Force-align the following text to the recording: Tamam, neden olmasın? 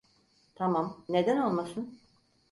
Tamam, 0.55 1.05
neden 1.09 1.37
olmasın? 1.37 1.99